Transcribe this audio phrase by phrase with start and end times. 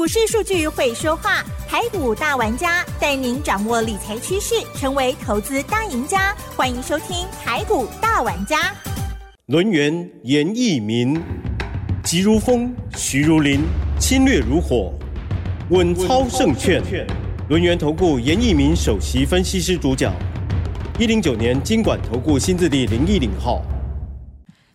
[0.00, 6.34] 股市数据会说话，台股大玩家带您掌握理财趋势，成为投资大赢家。
[6.56, 8.74] 欢迎收听台股大玩家。
[9.48, 11.22] 轮源严义民，
[12.02, 13.60] 急如风，徐如林，
[13.98, 14.94] 侵略如火，
[15.68, 16.82] 稳操胜券。
[17.50, 20.14] 轮源投顾严义民首席分析师主讲，
[20.98, 23.62] 一零九年经管投顾新字第零一零号。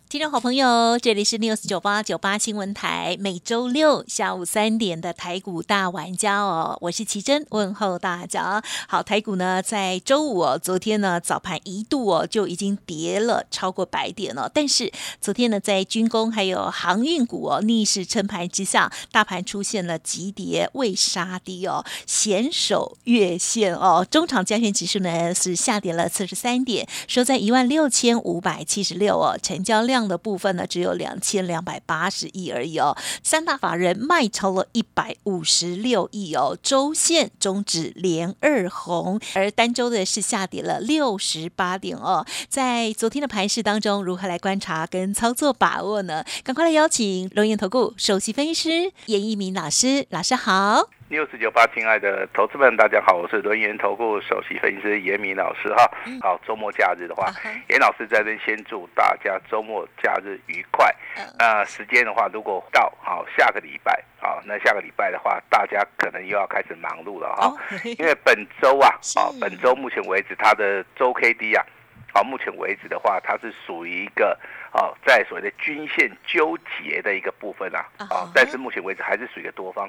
[0.08, 8.62] 听众好朋友，这里是 news 九八九八新闻台，每周六下午三点的台股大玩家哦，我是奇珍，问候大家。
[8.86, 29.95] 好，台股呢在周五哦，昨天呢早盘一度哦就已经跌了超过百点了，但是昨天呢在军工还有航运股哦逆势撑盘之下，大盘出现了急跌未杀低哦，险守月线哦，中场加权指数呢是下跌了四十三点，收在一万六千五百七十六哦，成交量。
[29.96, 32.94] 量的部分呢，只有两千两百八十亿而已哦。
[33.22, 36.56] 三大法人卖超了一百五十六亿哦。
[36.62, 42.26] 周线终止连二红，而单周的是下跌了六十八点哦。
[42.48, 46.22] 在昨天的盘市当中，如何来观察跟操作把握呢？
[46.44, 50.90] 赶快来邀请龙岩投顾首席分析师严一鸣老师，老师好。
[51.08, 55.88] 六四九八，亲爱的投资们，大家好，我是轮研投顾首席分析师严明老师哈。
[56.20, 57.30] 好，周末假日的话，
[57.68, 60.92] 严老师在这先祝大家周末假日愉快。
[61.38, 67.54] 那时间的话，如果到好下个礼拜，好，那下个礼拜的话，大家可能又要开始忙碌了哈。
[67.98, 71.64] 因为本周啊， 啊，本周目前为止它的周 K D 啊，
[72.12, 74.36] 好，目前为止的话，它是属于一个
[74.72, 79.88] 啊，在所谓的均线纠结的一个部分啊，啊，但是目前为止还是属于一个多方。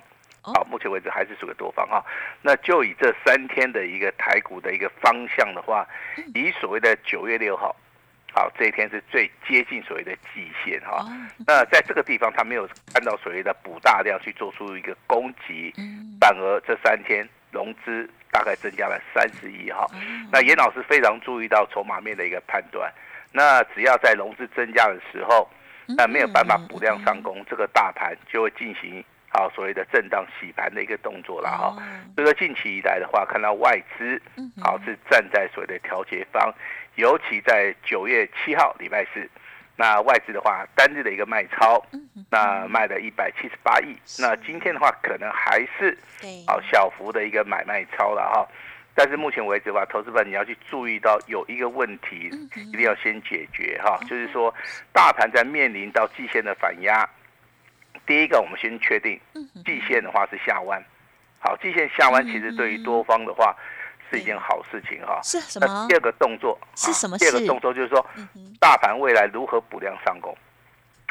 [0.53, 2.03] 好，目前为止还是属于多方哈。
[2.41, 5.85] 那就以这三天的一个台股的一个方向的话，
[6.33, 7.75] 以所谓的九月六号，
[8.33, 11.05] 好，这一天是最接近所谓的极限哈。
[11.45, 15.73] 那在这个地方，它没有按照所谓的补大量去做出一个攻击，
[16.19, 19.85] 反而这三天融资大概增加了三十亿哈。
[20.31, 22.91] 那严老师非常注意到筹码面的一个判断，
[23.31, 25.49] 那只要在融资增加的时候，
[25.97, 29.03] 那没有办法补量上攻，这个大盘就会进行。
[29.29, 31.75] 好，所谓的震荡洗盘的一个动作了哈。
[32.15, 34.19] 所以说近期以来的话，看到外资
[34.61, 36.53] 好是站在所谓的调节方，
[36.95, 39.29] 尤其在九月七号礼拜四，
[39.75, 41.85] 那外资的话单日的一个卖超，
[42.31, 43.95] 那卖了一百七十八亿。
[44.19, 45.95] 那今天的话，可能还是
[46.47, 48.47] 好小幅的一个买卖超了哈。
[48.95, 54.51] 但是目前为止的话，投资者你要去注意到有一个问题，一定要先解决哈，就是说
[54.91, 57.07] 大盘在面临到季线的反压。
[58.07, 59.19] 第一个，我们先确定
[59.65, 60.81] 季线的话是下弯，
[61.39, 63.53] 好，季线下弯其实对于多方的话
[64.09, 65.19] 是一件好事情哈。
[65.21, 65.85] 是什么？
[65.89, 67.17] 第二个动作是什么？
[67.17, 68.03] 第二个动作就是说，
[68.61, 70.35] 大盘未来如何补量上攻？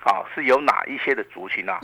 [0.03, 1.81] 好，是有哪一些的族群啊，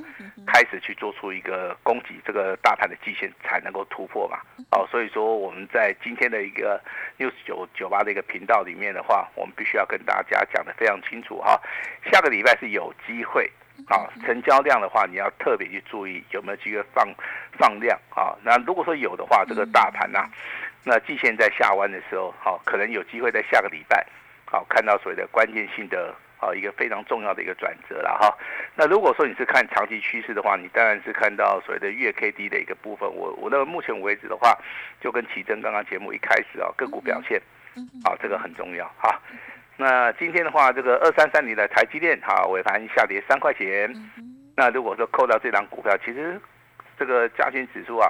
[0.47, 4.39] 开始去做出一个攻击，这个大盘的季线才能够突破嘛？
[4.71, 6.81] 哦，所以说我们在今天的一个
[7.17, 11.61] 六九九八的一个频道里面的话，我们必须要跟大家讲的非常清楚哈。
[12.13, 13.51] 下个礼拜是有机会。
[13.87, 17.07] 好，成交量的话，你要特别去注意有没有机会放
[17.59, 18.33] 放量啊？
[18.45, 20.27] 那如果说有的话，这个大盘呐，
[20.85, 24.07] 那季线在下弯的时候，好，可能有机会在下个礼拜，
[24.45, 28.33] 好看到所谓的关键性的啊一个非常重要的一个转折了哈。
[28.77, 33.09] 那如果说你是看长期趋势的话，你当然是看到所谓的月 K D 的一个部分。
[33.13, 34.57] 我我认为目前为止的话，
[35.01, 37.41] 就跟奇珍刚刚节目一开始啊，个股表现，
[38.05, 39.21] 啊，这个很重要哈。
[39.83, 43.93] 那今天的话，这个二三三零的台积电，哈，尾盘下跌三块钱。
[44.57, 46.41] 那如果说扣掉这张股票，其实
[46.97, 48.09] 这个加权指数啊，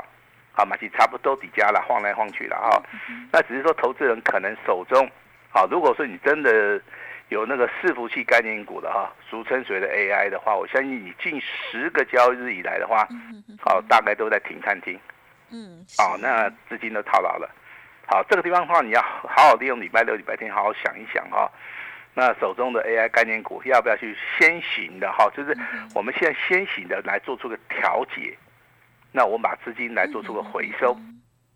[0.53, 2.83] 好，马其差不多底价了，晃来晃去了哈。
[3.33, 5.11] 那只是说投资人可能手中，
[5.49, 6.81] 好，如果说你真的
[7.31, 13.09] 有那个伺服器概念股的哈，俗称所谓的 AI 的话，我相信你近十个交易日以来的话，
[13.65, 14.99] 好，大概都在停看停。
[15.51, 17.49] 嗯，好，那资金都套牢了。
[18.13, 21.51] 好，这个地方的话，你要好好利用礼拜六、礼拜天，好好想一想哈。
[22.13, 25.31] 那手中的 AI 概念股要不要去先行的哈？
[25.35, 25.57] 就是
[25.95, 28.37] 我们现在先行的来做出个调节。
[29.13, 30.95] 那我们把资金来做出个回收。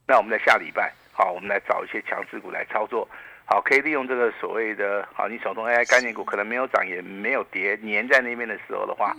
[0.06, 3.06] 那我们在下礼拜，好，我们来找一些强势股来操作。
[3.44, 9.14] 好，可以利用这个所谓的，好，你手中 AI 概念股可能没有涨也没有跌，粘在那边的时候的话，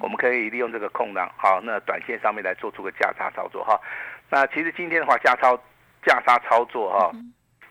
[0.00, 3.78] 我们可以利用这个空档，好，那短线上面来做出个价差操作哈。
[4.30, 5.60] 那其实今天的话，价超。
[6.04, 7.12] 价差操作哈，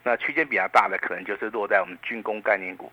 [0.03, 2.91] 那区间比较大的可能就是落在我们军工概念股。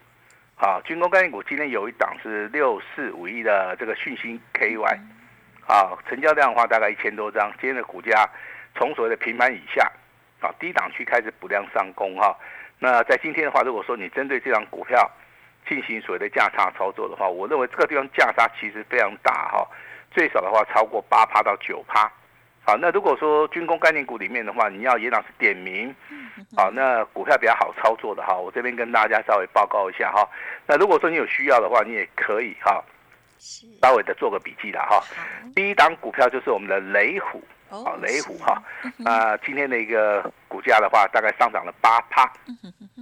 [0.56, 4.98] 好，军工概念股今天有一档是六四五一的这个讯星 KY，
[5.66, 7.50] 啊，成交量的话大概一千多张。
[7.60, 8.28] 今天的股价
[8.76, 9.90] 从所谓的平盘以下，
[10.40, 12.36] 啊，低档区开始补量上攻哈。
[12.78, 15.10] 那在今天的话，如果说你针对这张股票
[15.68, 19.66] 进行所谓的价差操作的话，我认为这个地方价差其实非常大哈，
[20.10, 22.10] 最少的话超过八趴到九趴。
[22.66, 25.94] 好，那如果说军工概念股里面的话，你要严老师点名，
[26.56, 30.26] 好，那股票比较好操作的哈，我这边跟大家稍微报告一下哈。
[30.66, 32.82] 那如果说你有需要的话，你也可以哈，
[33.80, 35.02] 稍微的做个笔记了哈。
[35.54, 38.62] 第一档股票就是我们的雷虎，哦，雷虎哈，
[39.04, 42.22] 啊，今天的一个股价的话，大概上涨了八趴。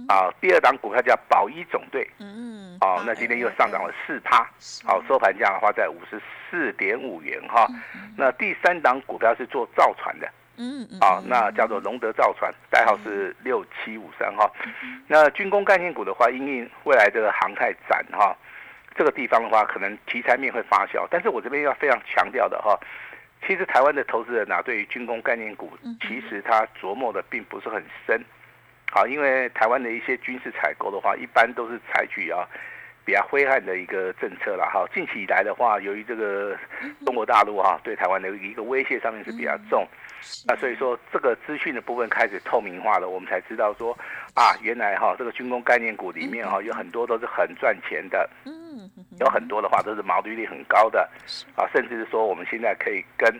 [0.09, 4.45] 啊，第二档股票叫宝一总队，嗯，哦，那今天又上涨了四趴，
[4.83, 7.65] 好，收盘价的话在五十四点五元哈。
[8.17, 14.51] 那第三档股票是做造船的，嗯，好，那叫做龙德造船，代号是六七五三哈。
[15.07, 18.35] 那军工概念股的话，因为未来这个航太展哈，
[18.95, 22.79] 这个地方的话，可能题材面会发酵，但是我这边要非常强调的哈，
[23.47, 28.23] 其实台湾的投资人啊，对于军工概念股，其实他琢磨的并不是很深。
[28.91, 32.47] 好，因为台湾的一些军事采购的话，一般都是采取啊
[33.03, 34.85] 比较灰暗的一个政策了哈。
[34.93, 36.55] 近期以来的话，由于这个
[37.03, 39.87] 中国大陆哈对台湾的一个威胁上面是比较重，
[40.47, 43.97] 那所以说这个资讯的部分开始透明化了，我们才知道说
[44.35, 48.62] 啊，原来哈这个军工概念股里面哈有很多都是很赚钱的，嗯，
[49.19, 51.09] 有很多的话都是毛利率很高的，
[51.55, 53.33] 啊，甚至是说我们现在可以跟。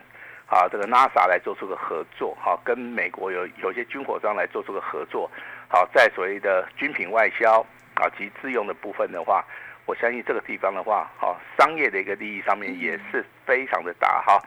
[0.46, 5.28] 啊，这个 NASA 来做出个合作，好，跟美国有有些军火商来做出个合作，
[5.68, 9.42] 好，在所谓的军品外销啊及自用的部分的话，
[9.86, 14.38] 我相信这个地方的话，好，商业的一个利益上面也是非常的大哈。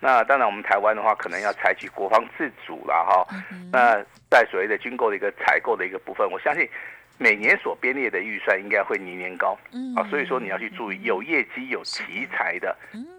[0.00, 3.24] 那当然，我们台湾的话，可能要采取国防自主了哈。
[3.72, 6.68] 那在所谓的军购的一个采购的一个部分，我相信。
[7.18, 9.56] 每年所编列的预算应该会年年高，
[9.96, 12.76] 啊，所以说你要去注意有业绩、有题材的，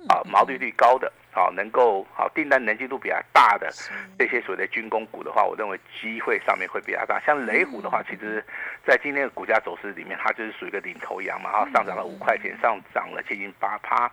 [0.07, 3.73] 啊，毛利率高的，啊，能够好订单能见度比较大的
[4.17, 7.19] 这些所谓的军工股的话，我认为机会上面会比较大。
[7.21, 8.43] 像雷虎的话，其实
[8.85, 14.11] 在今天的股价走势里面，它就是属于一个领头羊嘛，哈，上涨了五块钱，上涨了接近八趴。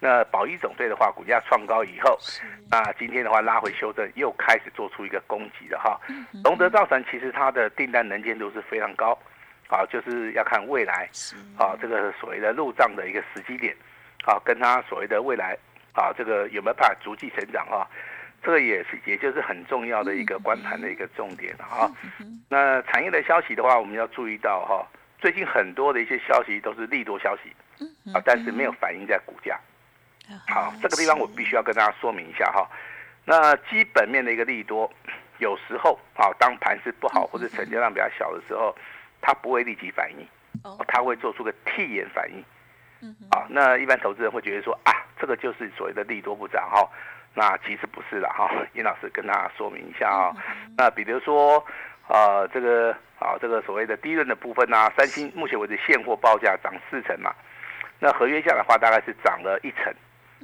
[0.00, 2.18] 那宝一总队的话，股价创高以后，
[2.70, 5.98] 那今天的话拉回修正，又开始做出一个攻击了哈。
[6.44, 9.18] 龙德造船其实它的订单能见度是非常高，
[9.68, 11.08] 啊，就是要看未来，
[11.56, 13.74] 啊，这个所谓的入账的一个时机点，
[14.26, 15.56] 啊，跟它所谓的未来，
[15.94, 17.88] 啊，这个有没有办法逐季成长啊？
[18.42, 21.90] 这个也是，也就是很重要的一个观盘的一个重点啊。
[22.50, 24.86] 那产业的消息的话，我们要注意到哈，
[25.18, 27.50] 最近很多的一些消息都是利多消息，
[28.12, 29.58] 啊，但是没有反映在股价。
[30.48, 32.66] 好，这个地方我必须要跟大家说明一下哈。
[33.26, 34.90] 那基本面的一个利多，
[35.38, 38.74] 有时候啊，当盘势不好或者成交量比较小的时候，
[39.20, 40.26] 它不会立即反应，
[40.88, 42.44] 它会做出个替延反应。
[43.00, 46.88] 嗯，啊，那一般投资人会觉得说啊，这个就是所谓的利多不涨哈。
[47.34, 50.32] 那其实不是的哈，严老师跟大家说明一下啊。
[50.76, 51.58] 那比如说
[52.06, 57.34] 啊，这个啊，这个所谓的低润的部分呢，三星目前为止现货报价涨四成嘛，
[57.98, 59.92] 那合约价的话大概是涨了一成。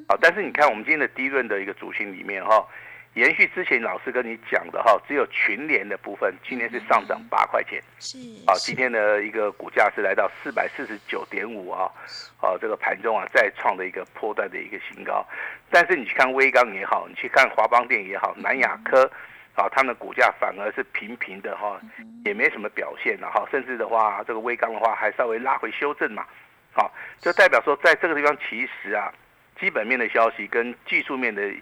[0.08, 2.66] 好，但是你看我们今天的低润的一个主群里面哈，
[3.14, 11.90] 延续之前老师跟你讲的哈，只有群联的部分今天是上涨八块钱，是，好，今天的一个股价是来到四百四十九点五啊，
[12.36, 15.26] 好，这个盘中啊再创的一个破断的一个新高，
[15.70, 19.10] 但是你去看微钢也好，你去看华邦电也好，南亚科，
[19.54, 21.80] 啊，他们的股价反而是平平的哈，
[22.24, 26.24] 也没什么表现了哈，甚至的话，这个微钢的话还稍微拉回修正嘛，
[26.72, 29.12] 好，就代表说在这个地方其实啊。
[29.60, 31.52] 基本面的消息跟技术面的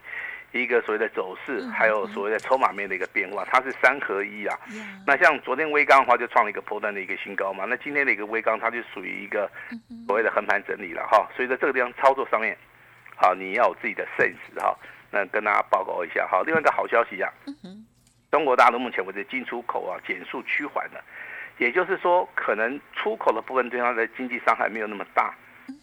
[0.53, 4.58] 一个所谓的走势，还有所谓的筹码面的一个变化，它是三合一啊。
[5.06, 7.67] 那像昨天微钢的话，就创了一个波段的一个新高嘛。
[7.67, 9.51] 那今天的一个微钢，它就属于一个
[10.06, 11.29] 所谓的横盘整理了哈。
[11.37, 12.56] 所以在这个地方操作上面，
[13.17, 14.75] 好，你要有自己的 sense 哈。
[15.11, 16.43] 那跟大家报告一下哈。
[16.46, 17.31] 另外一个好消息啊，
[18.31, 21.05] 中国大陆目前为止进出口啊减速趋缓了，
[21.58, 25.34] 也就是说，可能出口的部分对它的经济伤害没有那么大。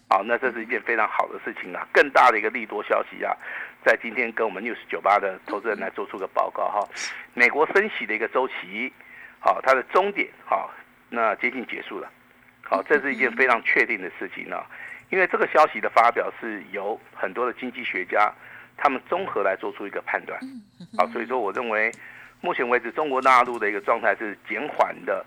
[0.07, 1.85] 好，那这是一件非常好的事情啊！
[1.91, 3.35] 更大的一个利多消息啊，
[3.83, 6.87] 在今天跟我们六十九八的投资人来做出个报告哈。
[7.33, 8.93] 美国升息的一个周期，
[9.39, 10.71] 好，它的终点好，
[11.09, 12.07] 那接近结束了。
[12.63, 14.63] 好，这是一件非常确定的事情呢。
[15.09, 18.31] 因为这个消息的发表是由很多的经济学家
[18.77, 20.39] 他们综合来做出一个判断。
[20.97, 21.91] 好，所以说我认为
[22.41, 25.25] 目前为止中国大陆的一个状态是减缓的。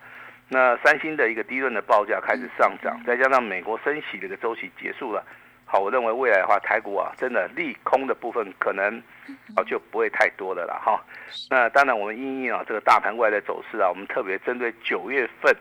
[0.50, 5.22] 那三星的一个低润的报价开始上涨，再加上美国升息的一个周期结束了，
[5.66, 9.02] 好，我认为未来的话，台股啊，真的利空的部分可能
[9.54, 10.98] 啊就不会太多的了哈。
[11.50, 15.54] 那当然，我们因应啊这个大盘外的走势啊，我们特别针对九月份，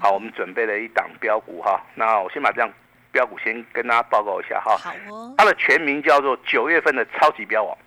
[0.00, 1.80] 好，我们准备了一档标股哈。
[1.94, 2.68] 那我先把这样
[3.12, 4.76] 标股先跟大家报告一下哈。
[4.76, 5.32] 好哦。
[5.38, 7.78] 它的全名叫做九月份的超级标王。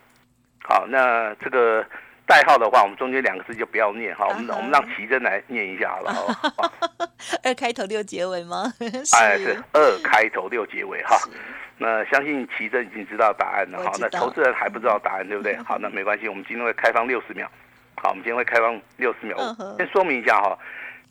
[0.62, 1.84] 好，那这个。
[2.28, 6.12] 代号的话，我们中间两个字就不要念哈，我们我们让奇珍来念一下好了。
[7.42, 8.70] 二开头六结尾吗？
[9.16, 11.16] 哎，是二开头六结尾哈。
[11.78, 15.56] 那相信奇珍已经知道答案了哈，那投资人还不知道答案，对不对？
[15.64, 17.50] 好，那没关系，我们今天会开放六十秒。
[17.96, 19.38] 好，我们今天会开放六十秒。
[19.78, 20.58] 先说明一下哈，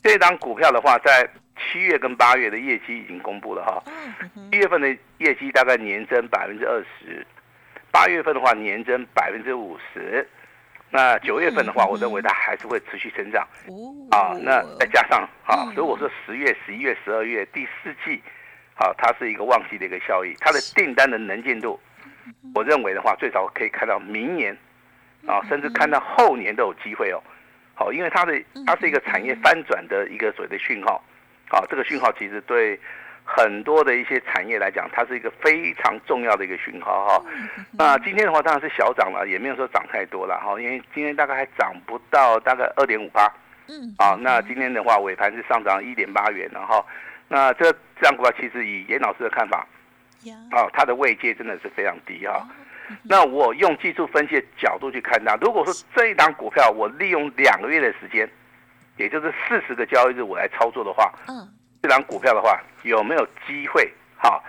[0.04, 3.82] 这档股票的话，在七月跟八月的业绩已经公布了哈。
[4.52, 7.26] 七月份的业绩大概年增百分之二十，
[7.90, 10.24] 八月份的话年增百分之五十。
[10.90, 13.46] 那九月份的话，我认为它还是会持续成长。
[14.10, 18.22] 啊，那再加上啊，所以我说十月、十一月、十二月第四季。
[18.80, 21.80] 啊，它是一个旺季的一个效益，它的订单的能见度，
[22.54, 24.56] 我认为的话，最早可以看到明年，
[25.26, 27.20] 啊，甚至看到后年都有机会哦。
[27.74, 31.02] 好，因为它的它是一个产业翻转的一个所谓的讯号，
[31.50, 32.78] 好，这个讯号其实对
[33.30, 37.24] 很多的一些产业来讲，它是一个非常重要的一个讯号哈。
[37.72, 43.30] 那今天的话当然是小涨了，也没有说涨太多了哈，因为今天大概还涨不到大概二点五八，
[43.68, 46.82] 嗯，啊，那今天的话尾盘是上涨一点八元了哈。
[47.28, 47.70] 那这
[48.00, 49.66] 这样股票其实以严老师的看法，
[50.50, 52.48] 啊，它的位阶真的是非常低哈。
[53.02, 58.26] 那我用技术分析的角度去看它，如果说这一档股票我利用两个月的时间，
[58.96, 61.46] 也就是四十个交易日我来操作的话，嗯，
[61.82, 64.42] 这档股票的话有没有机会哈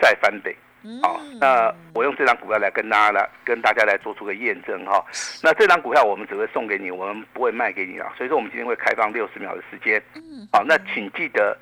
[0.00, 0.56] 再翻倍？
[1.02, 5.04] 好，那我用这张股票来跟大家来跟大家来做出个验证哈。
[5.42, 8.10] 那这张股票我们只会送给你，我们不会卖给你啊。
[8.16, 10.02] 所以说我们今天会开放六十秒的时间。
[10.14, 10.48] 嗯。
[10.50, 11.54] 好，那请记得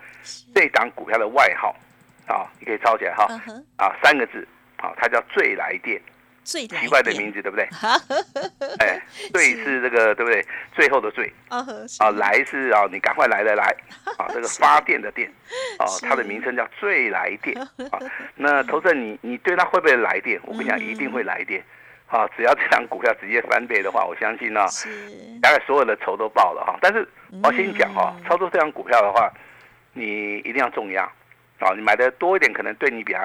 [0.55, 1.75] 这档股票的外号，
[2.29, 3.27] 啊，你可以抄起来哈。
[3.77, 4.47] 啊，三个字，
[4.77, 6.01] 啊，它叫最来电。
[6.49, 7.69] 奇怪的名字对不对？
[8.81, 8.99] 哎，
[9.35, 10.43] 最是这个对不对？
[10.73, 13.65] 最后的最啊，来是啊，你赶快来来来
[14.17, 15.31] 啊，这个发电的电
[15.79, 17.55] 啊，它的名称叫最来电
[17.93, 17.99] 啊。
[18.35, 20.41] 那投资人你你对它会不会来电？
[20.45, 21.63] 我跟你讲，一定会来电
[22.07, 22.27] 啊！
[22.35, 24.67] 只要这张股票直接翻倍的话，我相信呢，
[25.43, 26.79] 大概所有的筹都爆了哈。
[26.81, 27.07] 但是
[27.43, 29.31] 我先讲哈，操作这张股票的话，
[29.93, 31.03] 你一定要重压
[31.59, 33.19] 啊，你买的多一点，可能对你比较。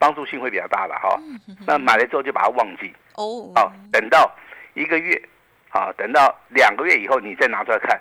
[0.00, 1.20] 帮助性会比较大了哈，
[1.66, 2.90] 那买了之后就把它忘记。
[3.16, 4.34] 哦，好，等到
[4.72, 5.20] 一个月，
[5.68, 8.00] 好，等到两个月以后你再拿出来看，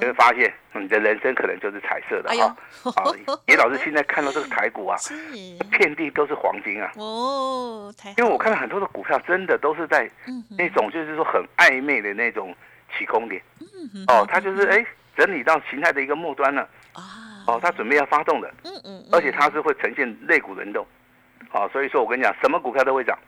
[0.00, 2.54] 你会发现你的人生可能就是彩色的哈。
[2.82, 3.14] 好，
[3.46, 4.98] 叶老师现在看到这个台股啊，
[5.72, 6.92] 遍地都是黄金啊。
[6.96, 10.10] 哦，因为我看到很多的股票真的都是在
[10.58, 12.54] 那种就是说很暧昧的那种
[12.98, 13.42] 起空点，
[14.08, 14.84] 哦，它就是哎
[15.16, 16.68] 整理到形态的一个末端了。
[16.92, 17.02] 啊，
[17.46, 20.86] 哦，它准备要发动的，嗯嗯，而且它是会呈现肋骨轮动。
[21.50, 23.18] 好，所以说我跟你讲，什么股票都会涨，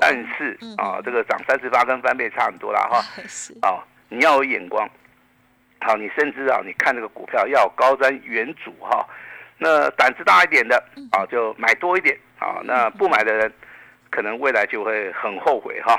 [0.00, 3.00] 但是啊，这个涨三十八跟翻倍差很多啦哈。
[3.26, 4.86] 是，啊，你要有眼光，
[5.80, 9.06] 好，你甚至啊，你看这个股票要高瞻远瞩哈。
[9.56, 10.76] 那胆子大一点的
[11.12, 12.60] 啊，就买多一点啊。
[12.62, 13.50] 那不买的人，
[14.10, 15.98] 可能未来就会很后悔哈。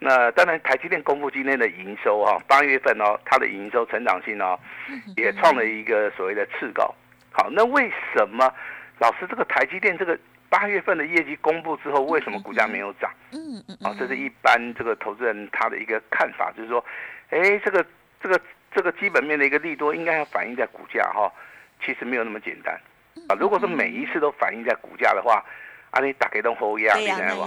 [0.00, 4.58] 那当然，台积电公布今天的营收哈，八月份哦，它的营收成长性哦，
[5.16, 6.92] 也创了一个所谓的次高。
[7.30, 8.52] 好，那为什么
[8.98, 10.18] 老师这个台积电这个？
[10.50, 13.10] 八月份的业绩公布之后，为什么股价没有涨？
[13.32, 16.84] 嗯嗯啊，这是一般这个投资人他的一个看法，就是说，
[17.30, 17.86] 哎，这个
[18.20, 18.40] 这个
[18.74, 21.32] 这个基本面的一个利多应该要反映在股价哈，
[21.86, 22.74] 其实没有那么简单
[23.28, 23.36] 啊。
[23.38, 25.44] 如果说每一次都反映在股价的话，
[25.92, 26.96] 啊，你打开都后一样，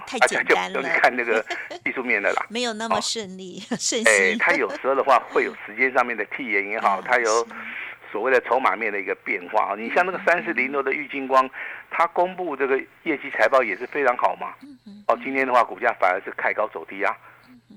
[0.07, 1.45] 太简单了，就看那个
[1.83, 7.45] 技术面的啦， 没有那么顺利 顺哎，他有时候的话会有时间上面的替延也好，他有。
[8.13, 11.49] 所谓的筹码面的一个变化啊，你像那个三四零六的玉金光，
[11.89, 14.53] 它公布这个业绩财报也是非常好嘛。
[15.07, 17.11] 哦，今天的话股价反而是开高走低啊，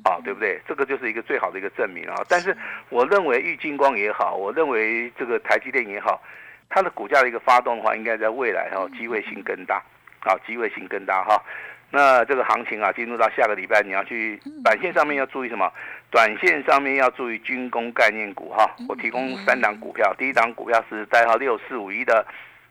[0.04, 0.60] 啊，对不对？
[0.68, 2.22] 这个就是一个最好的一个证明啊。
[2.28, 2.54] 但是
[2.90, 6.22] 我认为玉金光也好，我认为这个台积电也好，
[6.68, 9.82] 它的股价的一个发动的话，应该在未来哈机会性更大，
[10.20, 11.42] 啊，机会性更大哈。
[11.96, 15.72] 那这个行情啊，进入到下个礼拜，你要去短线上面要注意什么？
[16.10, 18.70] 短线上面要注意军工概念股哈。
[18.86, 22.26] 我提供三档股票，第一档股票是代号六四五一的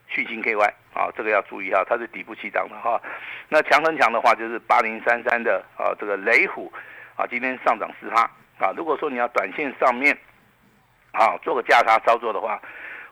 [0.06, 3.02] 旭星 KY 啊，这个要注意哈，它是底部起涨的哈。
[3.48, 6.72] 那强很强的话就是八零三三的啊，这个雷虎
[7.16, 8.22] 啊，今天上涨十趴
[8.60, 8.72] 啊。
[8.76, 10.16] 如果说你要短线上面
[11.10, 12.62] 啊做个价差操作的话，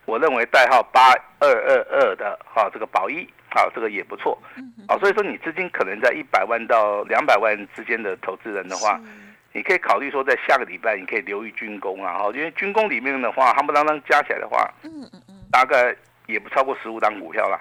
[0.05, 3.29] 我认为代号八二二二的哈这个宝益。
[3.55, 4.37] 好，这个也不错，
[4.89, 9.01] 啊，所以说你资金可能在一百万到两百万之间的投资人的话，
[9.53, 15.95] 你可以考虑说在下个礼拜你可以留意军工啊，哈，因为军工里面的话，夯不啷当加起来的话，嗯嗯嗯，大概
[16.27, 17.61] 也不超过十五档股票啦，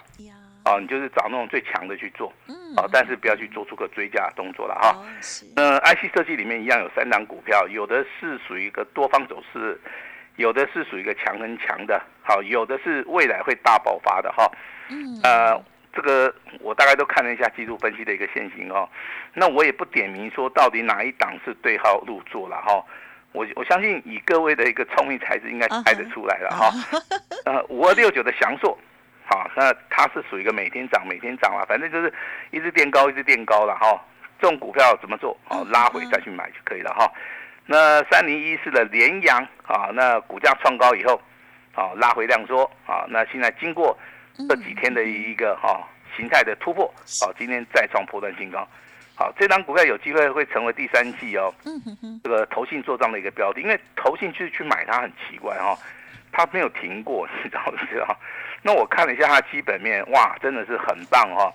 [0.64, 4.98] 啊，你就是找那种最强的去做，嗯，啊，但是不要去做出个追加动作了哈。
[5.56, 9.80] 那 IC 设计里面一样有三档股票，有的是属于一个多方走势，
[10.38, 14.52] 有的是属于一个强很强的，好，有的是未来会大爆发的哈，
[14.90, 15.64] 嗯，呃。
[15.94, 18.90] 这个我大概都看了一下技术分析的一个现形哦，
[19.34, 22.84] 那我也不点名说到底哪一档是对号入座了哈，
[23.32, 26.72] 我我相信以各位的一个聪明才智应该猜得出来了哈，
[27.46, 28.78] 呃五二六九的祥硕，
[29.26, 32.12] 好，那它是属于一个每天涨每天涨了，反正就是
[32.52, 34.04] 一直垫高一直垫高了哈。
[34.42, 35.38] 这种股票怎么做？
[35.48, 37.10] 哦，拉回再去买就可以了哈。
[37.66, 41.22] 那三零一四的联阳啊，那股价创高以后，
[41.76, 43.98] 啊拉回量缩啊，那现在经过
[44.50, 46.86] 这几天的一个哈形态的突破，
[47.22, 48.68] 啊今天再创破断新高。
[49.16, 51.54] 好，这张股票有机会会成为第三季哦，
[52.24, 55.78] 这个投信做账的一个标的，因为投信去去买它很奇怪哈，
[56.32, 58.18] 它没有停过，你知道不知道？
[58.64, 61.54] 那我看了一下它基本面，哇，真的是很棒哈，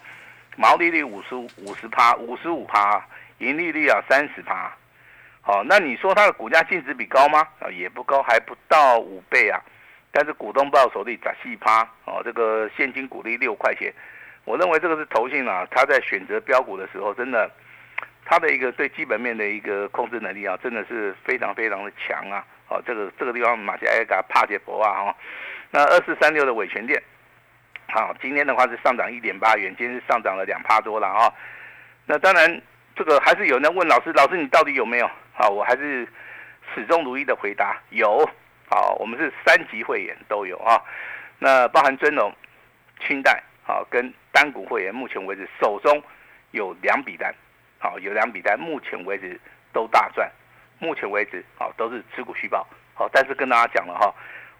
[0.56, 3.04] 毛利率五十五十趴，五十五趴，
[3.38, 4.72] 盈利率啊三十趴，
[5.40, 7.40] 好，那你说它的股价净值比高吗？
[7.58, 9.60] 啊，也不高，还不到五倍啊，
[10.10, 11.82] 但是股东报酬率咋细趴？
[12.04, 13.92] 哦，这个现金股利六块钱。
[14.44, 17.50] 我认为这个是投信啊，他在选择标股的时候，真的，
[18.24, 22.42] 他的一个对基本面的一个控制能力啊，真的是非常非常的强啊！
[22.68, 25.16] 哦，这个这个地方马加埃嘎帕杰博啊，哈，
[25.70, 27.02] 那二四三六的尾权店，
[27.88, 31.30] 好，今天的话是上涨一点八元，今天是上涨了两帕多了啊。
[32.06, 32.62] 那当然，
[32.96, 35.10] 这个还是有人问老师，老师你到底有没有？
[35.34, 36.08] 好，我还是
[36.74, 38.26] 始终如一的回答，有。
[38.70, 40.80] 好，我们是三级会员都有啊，
[41.38, 42.32] 那包含尊龙、
[43.06, 43.42] 清代。
[43.70, 46.02] 好，跟单股会员目前为止手中
[46.52, 47.34] 有两笔单，
[47.78, 49.38] 好，有两笔单，目前为止
[49.74, 50.26] 都大赚，
[50.78, 54.10] 目前为止好都是持股续报，好，但是跟大家讲了哈，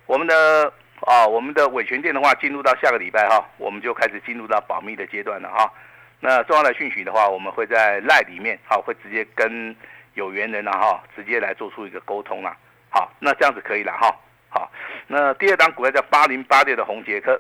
[0.05, 0.71] 我们的
[1.07, 5.73] 啊，我们的伟权店的话，进入到下个礼拜哈，我们就开始进入到保密的阶段了哈。
[6.21, 9.75] 那重要的讯息的话，我们会在赖里面好，会直接跟
[10.13, 12.55] 有缘人了哈，直接来做出一个沟通了。
[12.91, 14.15] 好，那这样子可以了哈。
[14.51, 14.71] 好，
[15.07, 17.39] 那第二档股票叫八零八六的红杰科。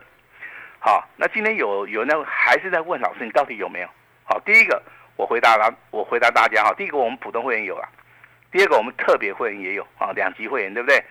[0.78, 3.88] 好，那今天有有那还是在问老师，你到底有没有？
[4.24, 4.80] 好，第一个
[5.16, 6.72] 我回答了，我回答大家哈。
[6.76, 7.88] 第一个我们普通会员有了，
[8.52, 11.02] 第二个我们特别会员也有啊，两级会员对不对？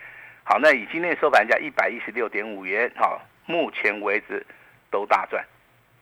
[0.44, 4.46] 好，那以今天收盘价一百一十六点五元，好，目前为止
[4.90, 5.44] 都大赚，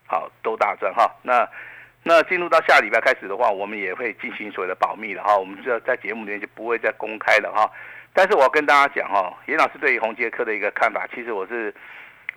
[0.07, 1.11] 好，都大赚哈。
[1.23, 1.49] 那
[2.05, 7.69] 那进入到下礼拜开始的话，我们也会进行所谓的保密了哈，我们就在节目里面就不会再公开了哈。
[8.17, 11.73] 但是我要跟大家讲哈，严老师对于红杰科的一个看法，其实我是。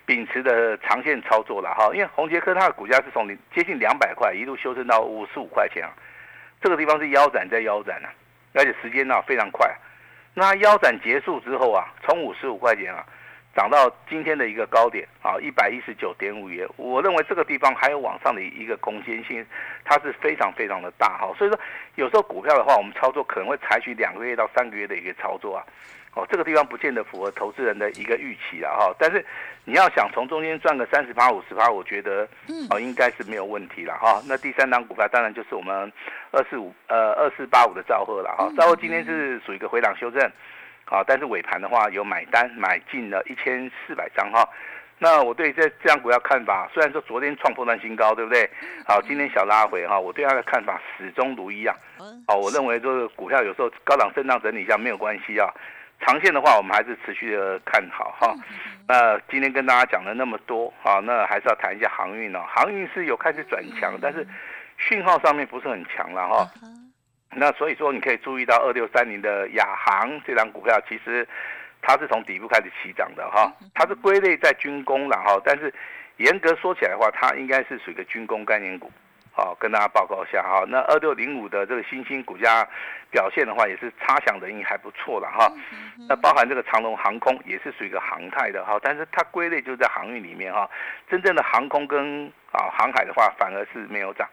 [0.06, 5.90] 秉持的长线操作了哈，因为宏杰科它的股价是从接近两百块一路修正到五十五块钱啊，
[6.60, 8.10] 这个地方是腰斩在腰斩啊，
[8.54, 9.70] 而且时间呢非常快。
[10.34, 13.06] 那腰斩结束之后啊，从五十五块钱啊
[13.54, 19.44] 涨到今天的一个高点啊一百一十九点五元，我认为这个地方还有往上的一个空间性，
[19.84, 21.32] 它是非常非常的大哈。
[21.36, 21.58] 所以说
[21.96, 25.64] 有时候股票的话，我们操作可能会采取两个月到三个月的一个操作啊。
[26.12, 29.24] 哦，这个地方不见得符合投资人的一个预期了哈，但是
[29.64, 32.28] 你要想从中间赚个三十趴、五十趴，我觉得
[32.68, 34.20] 哦应该是没有问题了哈。
[34.26, 35.92] 那第三档股票当然就是我们
[36.32, 40.20] 二四五呃二四八五的兆赫了哈，兆赫今天是属于一个回档修正，
[40.90, 44.46] 好，但是尾盘的话有买单买进了一千四百张哈。
[44.98, 48.50] 那我对这这张股票看法，虽然说昨天创破断新高，对不对？
[48.86, 51.74] 好，今天小拉回哈，我对它的看法始终如一样。
[52.26, 55.48] 好，我认为就是股票有时候高档震荡整理一下没有关系啊。
[56.00, 58.34] 长线的话，我们还是持续的看好哈。
[58.88, 62.40] 那今天跟大家讲了那么多啊，那还是要谈一下航运哦。
[62.48, 64.26] 航运是有开始转强，但是
[64.76, 66.50] 讯号上面不是很强了哈。
[67.34, 71.26] 那所以说，你可以注意到二六三零的亚航这张股票，其实
[71.80, 73.52] 它是从底部开始起涨的哈。
[73.74, 75.72] 它是归类在军工了哈，但是
[76.16, 78.90] 严格说起来的话，它应该是属于一个军工概念股。
[79.32, 80.64] 好，跟大家报告一下哈。
[80.68, 82.66] 那二六零五的这个新兴股价
[83.12, 85.50] 表现的话，也是差强人意，还不错了哈。
[86.08, 90.68] 那包含这个长龙航空也是属于一个航太的哈，但是它归类就在航运里面哈。
[91.08, 94.28] 真正的航空跟啊航海的话，反而是没有涨，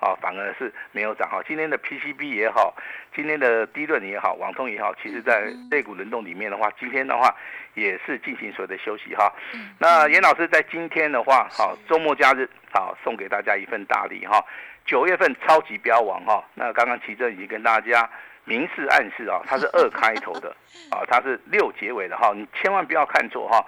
[0.00, 1.42] 啊反而是没有涨哈。
[1.46, 2.74] 今天的 PCB 也好，
[3.14, 7.34] 今天的低润也好，网通也好，其实在类股轮动里面的话，今天的话
[7.74, 9.32] 也是进行所谓的休息哈。
[9.78, 12.48] 那严老师在今天的话，好周末假日。
[12.72, 14.40] 好，送给大家一份大礼哈！
[14.86, 18.08] 九月份超级标王哈，那刚刚奇正已经跟大家
[18.44, 20.54] 明示暗示啊，它是二开头的
[20.92, 23.66] 啊，它是六结尾的哈，你千万不要看错哈。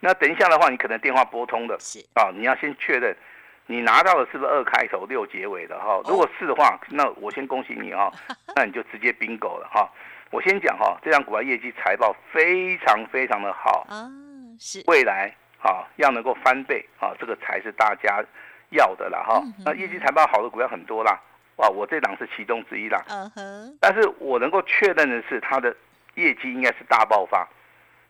[0.00, 1.76] 那等一下的话，你可能电话拨通的
[2.14, 3.14] 啊，你要先确认
[3.68, 6.00] 你拿到的是不是二开头六结尾的哈。
[6.08, 8.10] 如果是的话，那我先恭喜你哈，
[8.56, 9.88] 那你就直接 bingo 了哈。
[10.32, 14.10] 我先讲哈，这张股票业绩财报非常非常的好啊，
[14.58, 15.32] 是未来。
[15.60, 18.24] 啊，要能够翻倍啊，这个才是大家
[18.70, 19.42] 要的啦哈。
[19.64, 21.20] 那业绩财报好的股票很多啦，
[21.56, 23.02] 哇，我这档是其中之一啦。
[23.08, 23.78] 嗯哼。
[23.80, 25.76] 但是我能够确认的是，它的
[26.14, 27.44] 业绩应该是大爆发，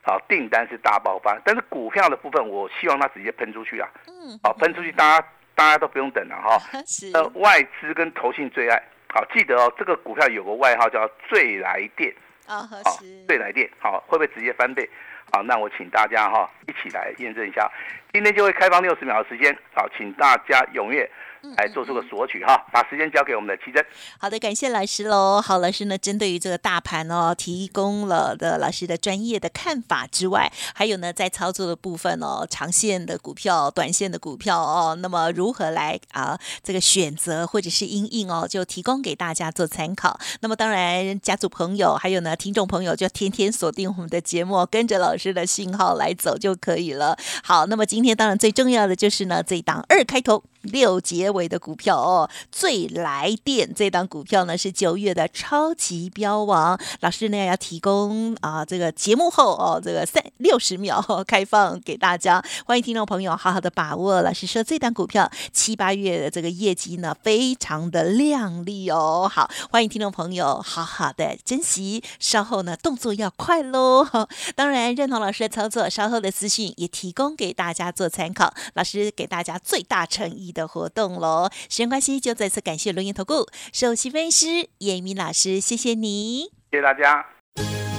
[0.02, 1.40] 好，订单是大爆发。
[1.42, 3.88] 但是股票的部分，我希望它直接喷出去啊。
[4.06, 4.38] 嗯。
[4.42, 5.26] 好，喷出去，大家
[5.58, 6.56] 大家都不用等了哈。
[6.86, 7.10] 是。
[7.14, 12.14] 呃，外资跟投信最爱，好，记得哦，这个股票有个外号叫“最来电”。
[12.46, 12.80] 啊，好，
[13.26, 14.88] 最来电，好，会不会直接翻倍？
[15.32, 17.68] 好，那我请大家哈一起来验证一下，
[18.12, 21.10] 今天就会开放六十秒的时间，好，请大家踊跃。
[21.56, 23.84] 来做出个索取哈，把时间交给我们的奇珍。
[24.18, 25.40] 好的，感谢老师喽。
[25.40, 40.18] 好，老师呢，针对于这个大盘哦，提供了的老师的专业的看法之外，还有呢，在操作的部分哦，长线的股票、短线的股票哦，那么如何来啊这个选择或者是应应哦，就提供给大家做参考。
[40.40, 47.16] 那么当然，家族朋友还有呢，听众朋友就天天锁定我们的节目，跟着老师的信号来走就可以了。
[47.42, 50.42] 好，那么今天当然最重要的就是呢，这一档二开头。
[50.68, 64.20] 六结尾的股票哦，最来电这档股票呢是九月的超级标王，老师呢要提供啊这个节目后哦这个三六十秒开放给大家，欢迎听众朋友好好的把握。
[64.22, 74.06] 老师说这档股票七八月的这个业绩呢非常的亮丽哦，好欢迎听众朋友好好的珍惜，稍后呢动作要快喽。
[74.54, 80.48] 当然认同老师的操作，稍后的资讯也提供给大家做参考，老师给大家最大诚意。
[80.48, 87.24] 的活动喽，时间关系就再次感谢龙岩投顾首席分析师叶明老师，谢谢你，谢谢大家。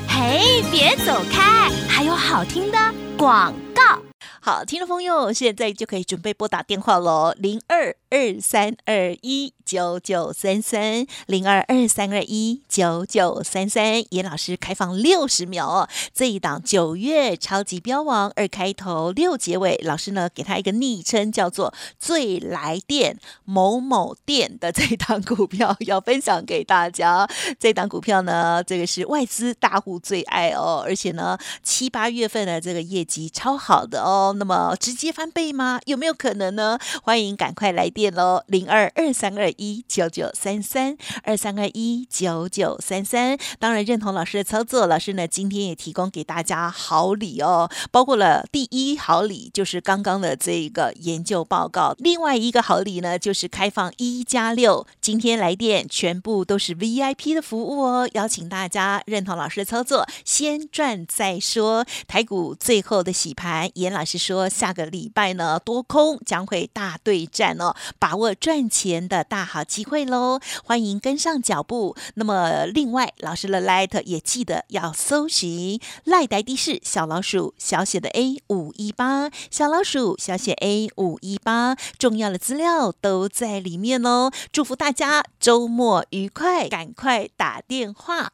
[0.08, 2.78] 嘿，别走开，还有好听的
[3.18, 4.00] 广告。
[4.42, 14.04] 好，听众朋友，现在就可以准备拨打电话喽，零二二三二一九九三三，零二二三二一九九三三。
[14.10, 27.30] 严老师开放六十秒哦，这一档九月超级标王二开头六结尾，老师呢给他一个昵称叫做“最来电某某店”的这一档股票要分享给大家。
[27.60, 34.34] 这档股票呢，这个是外资大户最爱哦，而且呢七八月份的这个业绩超好的哦。
[34.36, 35.80] 那么直接翻倍吗？
[35.86, 36.80] 有没有可能呢？
[37.04, 43.38] 欢迎赶快来电喽，零二二三二一九九三三二三二一九九三三。
[43.60, 61.86] 当然认同老师的操作，老师呢今天也提供给大家好礼哦，包括了第一好礼就是刚刚的这个研究报告，另外一个好礼呢就是开放一加六，今天来电全部都是 V I P 的服务哦，邀请大家认同老师的操作，先赚再说。
[62.08, 64.20] 台股最后的洗盘，严老师。
[64.20, 70.40] 说下个礼拜呢，多空将会大对战哦，把握赚钱的大好机会喽！
[70.64, 71.96] 欢迎跟上脚步。
[72.14, 84.32] 那么，另外老师的 Light 也记得要搜寻赖呆的士小老鼠小写的 A 五一八，小老鼠小写 A 五一八，重要的资料都在里面哦。
[84.52, 88.34] 祝福大家周末愉快，赶快打电话。